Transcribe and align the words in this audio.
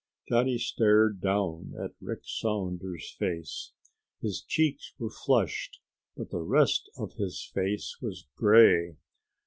Johnny 0.27 0.57
stared 0.57 1.21
down 1.21 1.75
at 1.77 1.91
Rick 2.01 2.21
Saunders' 2.23 3.15
face. 3.19 3.71
His 4.19 4.41
cheeks 4.41 4.93
were 4.97 5.11
flushed 5.11 5.79
but 6.17 6.31
the 6.31 6.41
rest 6.41 6.89
of 6.97 7.13
his 7.17 7.43
face 7.53 7.97
was 8.01 8.25
grey. 8.35 8.97